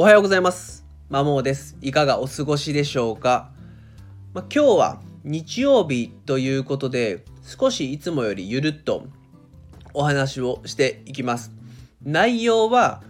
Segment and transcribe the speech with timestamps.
[0.00, 0.86] おはようございます。
[1.08, 1.76] まもーです。
[1.80, 3.50] いかがお過ごしでしょうか、
[4.32, 9.08] まあ、今日は日曜日ということで、少しいつもよりゆるっと
[9.94, 11.50] お話をしていきます。
[12.00, 13.02] 内容は、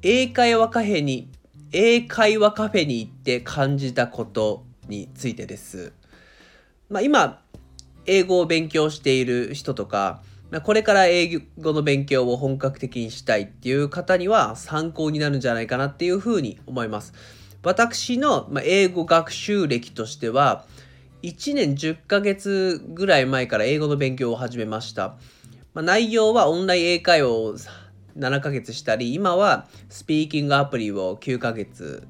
[0.00, 1.28] 英会話カフェに、
[1.72, 5.92] 英会話カフェに行って感じたことについてです。
[6.88, 7.42] まあ、今、
[8.06, 10.22] 英語を勉強している人とか、
[10.62, 17.12] これから英語の勉強を本格的にしたいっていう方には参考になるんじゃないかなっていうふうに思います。
[17.64, 20.64] 私の英語学習歴としては、
[21.22, 25.16] 1年10ヶ月ぐらい前から英語の勉強を始めました。
[25.72, 27.54] まあ、内容はオンライン英会話を
[28.16, 32.06] 7ヶ月したり、今はスピーキングアプリを9ヶ月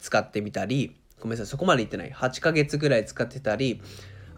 [0.00, 2.10] 使ってみたり、ごめんなさい、そこまで言ってない。
[2.10, 3.80] 8ヶ月ぐらい使ってたり、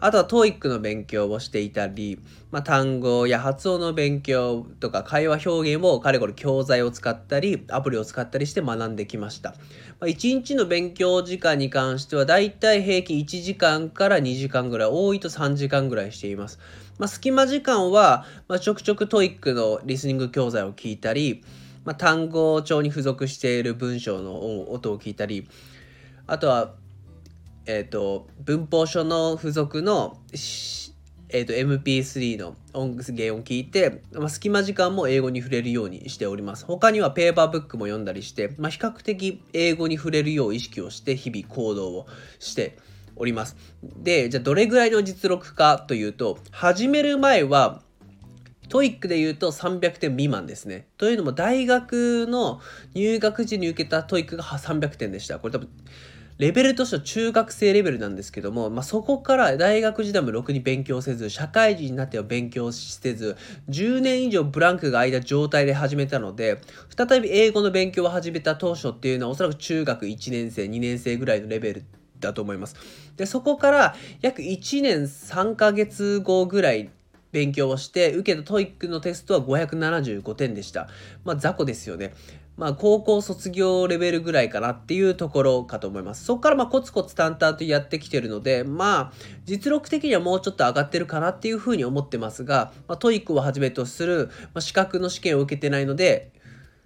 [0.01, 2.19] あとは TOEIC の勉強をしていたり、
[2.51, 9.51] まあ、単語や発音の勉強とか会話表現をかれこれ教材を使ったり、アプリを使ったりして学んできました。
[9.99, 16.59] まあ、1日の勉強時間に関してはだいたい平均1時間から2時間ぐらい、多いと3時間ぐらいしています。
[16.97, 21.43] まあ、隙間時間は、まあ、ちょくちょく TOEIC のリスニング教材を聞いたり、
[21.83, 25.47] まあ、単語帳に付属している文章の音を聞いたり、
[26.27, 26.73] あとは
[27.71, 30.17] えーと、文法書の付属の、
[31.29, 36.65] えーと、MP3 の音源を聞いて、まあ、隙間時間も英語に触れるようにしております。
[36.65, 42.07] 他にはペーパーブックも読んだりして、まあ、比較的英語に触れるよう意識をして日々行動を
[42.39, 42.79] して
[43.15, 43.55] おります。
[43.83, 47.83] で、じゃあどれぐらいの実力かというと、始める前は
[48.67, 50.87] TOEIC で言うと300点未満ですね。
[50.97, 52.61] というのも大学の
[52.95, 55.37] 入学時に受けた TOEIC が300点でした。
[55.37, 55.69] これ多分
[56.39, 63.35] レベルとしては中学生レベルなんですけども、まあ、そこから大学時代もろくに勉強せず、社会人になっては勉強せず、
[63.69, 66.61] 10年以上ブランクが空いた状態で始めたので、
[66.95, 71.83] 再び英語の勉強を始めた当初っていうのはおそらく中学1年生、2年生ぐらいのレベル
[72.21, 72.77] だと思います。
[73.17, 76.89] で、そこから約1年3ヶ月後ぐらい
[77.33, 80.87] 勉強をして受けた TOEIC のテストは575点でした。
[81.25, 82.13] まあ雑魚ですよね。
[82.59, 86.25] まあ高校卒業レベルぐらいかなっていうところかと思います。
[86.25, 89.11] そこからまあコツコツ淡々とやってきてるので、まあ
[89.45, 96.31] 実力的にはもうちょっと上がってるかなっていうふうに思ってますが、まあ、 TOEIC をはじめとする、まあ、資格の試験を受けてないので、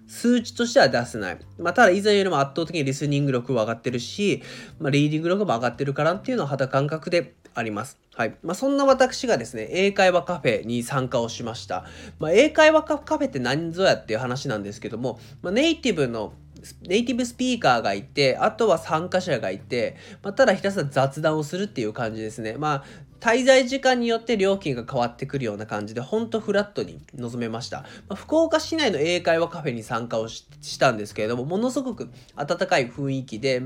[0.07, 1.39] 数値としては出せない。
[1.57, 4.43] まあ、ただ、以前よりも圧倒的にリスニング力は上がってるし、
[4.79, 7.97] まあ、リーディング力も上がってるからっていうのは肌感覚であります。
[8.15, 8.35] はい。
[8.43, 11.85] まあ、そんな私がですね、英会話カフェに参加をしました。
[12.19, 16.33] まあ、英会話カフェって何ぞやっていう話なんですけども、まあ、ネイティブの
[16.81, 22.55] ネイティブスピーカーがいて、あとは参加者がいて、まあ、ただひたすら雑談をするっていう感じですね。
[22.57, 22.83] まあ、
[23.19, 27.81] 滞在時間によって料金が変わってくるような感じで、ほんとフラットに臨めました。
[28.09, 30.45] まあ、福岡市内の英会話カフェに参加をし
[30.79, 33.61] たんですけれども、ものすごく温かい雰囲気で、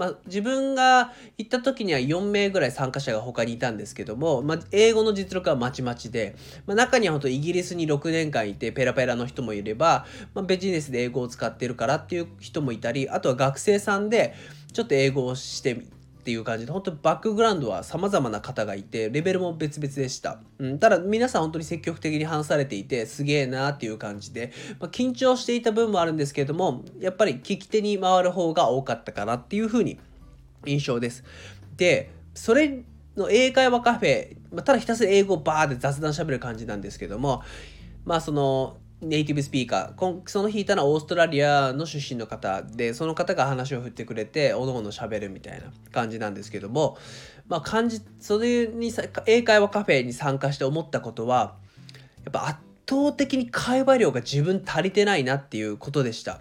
[0.00, 14.32] まあ、自分が行った時には4名ぐらい参加者が他にいたんですけども、まあ、英語の実力はまちまちで、まあ、中には本当イギリスに6年間いてペラペラの人もいれば、まあ、ビジネスで英語を使ってるからっていう人もいたりあとは学生さんで
[14.72, 15.84] ちょっと英語をして
[16.20, 29.98] っていう感じで本当にバックグラウンドは様々な方がいてレベルも別々でした、うん、ただ皆さん本当に積極的に話されていてすげえなっていう感じで、まあ、緊張していた分もあるんですけれどもやっぱり聞き手に回る方が多かったかなっていうふうに
[30.66, 31.24] 印象です。
[31.76, 32.82] でそれ
[33.16, 37.42] の英会話カフェ、まあ、ただひたすら英語をバーで雑談しゃべる感じなんですけども
[38.04, 46.98] まあそのネイティブスピーカーその弾いたのはオーストラリアの出身の方でその方が話を振ってくれておのおの喋るみたいな感じなんですけども
[47.48, 48.92] まあ感じそれに
[49.26, 51.54] 英会話カフェに参加して思ったことは
[52.24, 56.40] やっぱ圧倒的に会話量が自分足りてないなっていうことでした。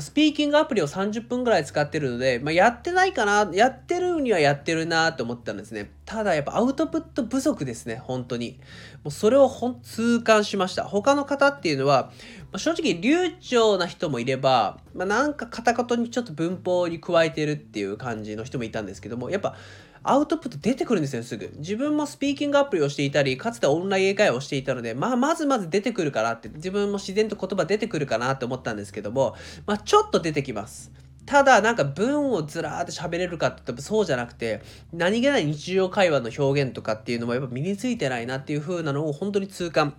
[0.00, 5.90] スピーキングアプリを30分ぐらい使ってるので、まあ、やってないかな、やってるにはやってるなと思ったんですね。
[6.06, 8.58] ただやっぱアウトプット不足ですね、本当に。
[9.04, 10.84] もうそれをほ痛感しました。
[10.84, 12.10] 他の方っていうのは、
[12.52, 19.56] まあ、正直流暢な人もいれば、まあ、なんか片言にちょっと文法に加えてるっていう感じの人もいたんですけども、やっぱ
[20.04, 21.52] アウトプット出てくるんですよ、すぐ。
[21.58, 30.90] 自分もスピーキングアプリをしていたり、かつてオンライン英会話をしていたので、まあ、まずまず出てくるかなって、自分も自然と言葉出てくるかなって思ったんですけども、まあ、ちょっと出てきます。
[31.24, 34.62] ただ、なんか文をずらーって喋れるかって言ったらそうじゃなくて、
[34.92, 39.94] 何気ない日常会話の表現とかっていうのもやっぱ身についてないなっていう風なのを本当に痛感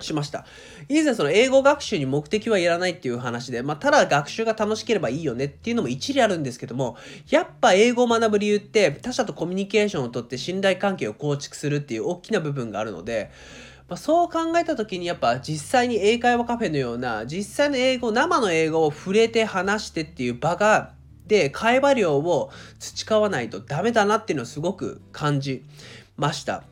[0.00, 0.44] しました。
[0.88, 6.96] 以前その英語学習に目的はいらないっていう話で、まあ、ただ学習が楽しければいいよねっていうのも一理あるんですけども、
[7.30, 13.30] やっぱ英語を学ぶ理由って他者とコミュニケーションをとって信頼関係を構築するっていう大きな部分があるので、
[13.88, 20.92] まあ、そう考えた時にやっぱ実際に英会話カフェのような実際の英語生の英語を触れて話してっていう場が
[21.26, 25.64] で会話量を培わないとダメだなっていうのをすごく感じ
[26.16, 26.64] ました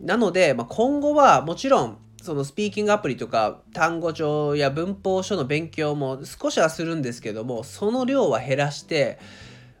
[0.00, 9.18] なので、まあ、今後はもちろんそのスピーキングアプリとか単語帳や文法書の勉強も少しはするんですけどもその量は減らして、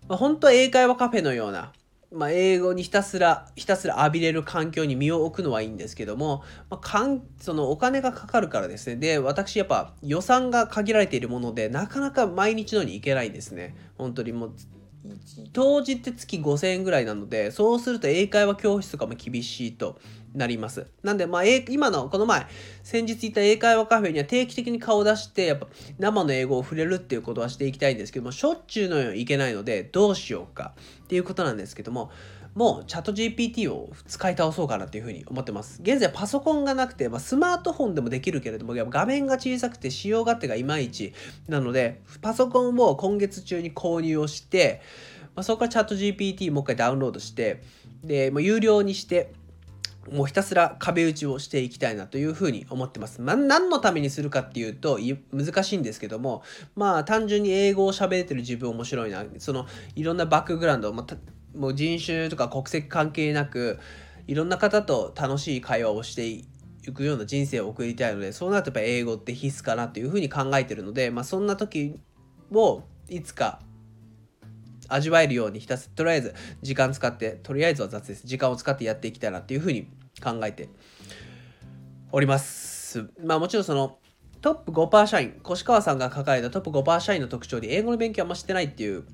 [0.08, 1.72] まあ、本当は英会話カフェのような
[2.12, 8.96] まあ、英語にひたすらひたすら浴びれる環境に身を置くのはいいんですけども、まあ、かんそのお金がかかるからですね。
[8.96, 13.74] で私やっぱ予算が限られているものでなかなか毎日のように行けないんですね。
[13.98, 14.52] 本当にもう
[15.52, 19.98] 当時って月5000円ぐらいなのでそうすると英会話教室とかも厳しいと
[20.36, 20.86] なります。
[21.02, 22.46] なんで、まあ、今の、この前、
[22.82, 25.66] 先日行った英会話カフェには定期的に顔を出して、やっぱ
[25.98, 30.74] 生の英語を触れるっていうことはしていきたいんですけども、しょっちゅうのように行けないので、どうしようか
[31.04, 32.10] っていうことなんですけども、
[32.56, 35.80] もうチャット GPT を使い倒そうかなっていうふうに思ってます。
[35.82, 41.12] 現在パソコンがなくて、まあ、スマートフォンでもできるけれども、画面が小さくて使用勝手がいまいち
[41.48, 44.80] なので、パソコンを今月中に購入をして、
[45.34, 47.62] まあ、そこからチャット GPT もう一回ダウンロードして、
[48.02, 49.34] で、もう有料にして、
[50.10, 53.20] もうひたすら壁打ちをしていきたいなというふうに思ってます。
[53.20, 54.98] まあ、何のためにするかっていうと
[55.32, 56.42] 難しいんですけども、
[56.74, 59.24] まあ単純に英語を喋れてる自分面白いな。
[59.38, 61.16] そのいろんなバックグラウンド、まあ、
[61.56, 63.78] もう人種とか国籍関係なく、
[64.26, 66.44] いろんな方と楽しい会話をしてい
[66.92, 72.00] くような人生を送りたいので、そうなるとやっぱ英語って必須かなというふうに考えてるので、まあそんな時
[72.52, 73.60] をいつか
[74.88, 78.26] 味わえるようにひたすとりあえず時間使ってとりあえずは雑です。
[78.26, 79.88] 時間を使ってやっていきたいなっていうふうに
[80.22, 80.68] 考えて
[82.12, 83.08] おります。
[83.22, 83.98] まあもちろんその
[84.40, 89.04] トップ5%社員越川さんが書かれたトップ5%社員の特徴で英語の勉強あんましてないっていう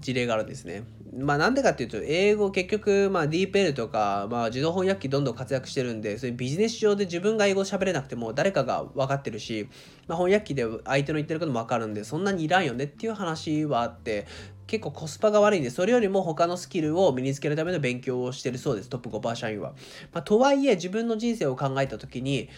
[0.00, 0.82] 事例があるんですね。
[1.16, 9.68] まあなんでかっていうと、英語結局、まあ DeepL とか、まあ自動翻訳機どんどん活躍してるんで、そういうビジネス上で自分が英語喋れなくても誰かが分かってるし、
[10.06, 14.26] まあ翻訳機で相手の言ってることも分かるんで、そんなにいらんよねっていう話はあって、
[14.68, 19.70] 結構コスパが悪いんで、それよりも他のスキルを身につけるための勉強をしてるそうです、トップ5%社員は。
[20.12, 22.50] まあ、とはいえ、自分の人生を考えた時に、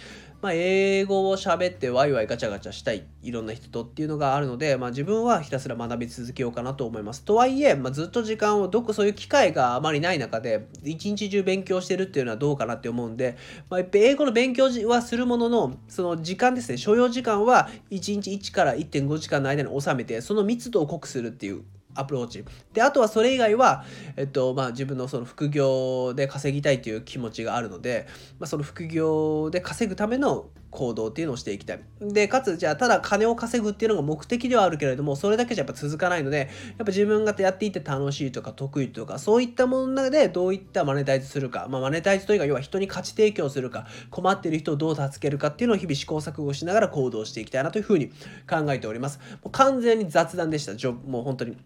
[0.43, 7.23] まあ、英語を喋ってワイワイガチャガチャしたい、いろんな人とっていうのがあるので、まあ、自分はひたすら学び続けようかなと思います。
[7.23, 13.37] とはいえ、まあ、ずっと時間を、どこそういう機会があまりない中で、一日中勉強してるっていうのはどうかなって思うんで、
[13.69, 21.63] まあ、英語の勉強はするものの、その時間ですね、所要時間は1日1から1.5時間の間に収めて、その密度を濃くするっていう
[21.95, 22.45] アプローチ。
[22.73, 23.85] で、あとはそれ以外は、
[24.17, 28.07] えっと、まあ自分のその副業で稼ぎたいという気持ちがあるので、
[28.39, 31.81] まあその副業で稼ぐための行動っていうのをしていきたい。
[32.01, 36.49] で、かつ、じゃあ、ただ金を稼ぐっていうのが目的ではあるけれども、それだけじゃやっぱ続かないので、やっ
[36.79, 48.11] ぱ自分がやっていて楽しいとか得意とか、そういったものの中でどういったマネタイズするか、まあ、マネタイズというか、要は人に価値提供するか、困っている人をどう助けるかっていうのを日々試行錯誤しながら行動していきたいなというふうに
[48.49, 49.19] 考えております。
[49.43, 50.93] もう完全に雑談でした。
[50.93, 51.57] もう本当に。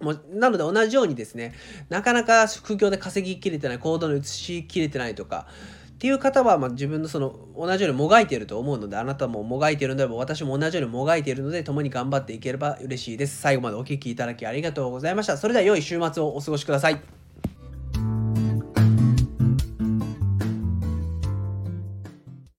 [0.00, 1.54] もなので同じようにですね、
[1.88, 5.46] なかなか副業で稼ぎきれてない、行動に移しきれてないとか、
[5.94, 13.40] っていう方は、まあ、自分のその同じようにもがいていると思うので、あなたももがいているので、私も同じようにもがいているので、共に頑張っていければ嬉しいです。
[13.40, 15.36] 最後までお聴きいただきありがとうございました。
[15.36, 17.13] それでは良い週末をお過ごしください。